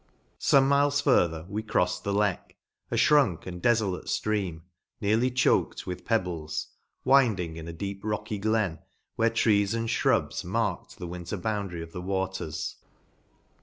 Some 0.39 0.67
miles 0.67 0.99
further, 0.99 1.45
we 1.47 1.61
crofied 1.61 2.01
the 2.01 2.11
Leek, 2.11 2.57
a 2.89 2.97
{hrunk 2.97 3.45
and 3.45 3.61
defolate 3.61 4.05
ftream, 4.05 4.61
nearly 4.99 5.29
choked 5.29 5.85
with 5.85 6.05
pebbles, 6.05 6.69
winding 7.05 7.55
in 7.55 7.67
a 7.67 7.71
deep 7.71 8.01
rocky 8.03 8.39
glen, 8.39 8.79
where 9.15 9.29
trees 9.29 9.75
and 9.75 9.87
fhrubs 9.87 10.43
marked 10.43 10.97
the 10.97 11.05
winter 11.05 11.37
boundary 11.37 11.83
of 11.83 11.91
the 11.91 12.01
waters. 12.01 12.77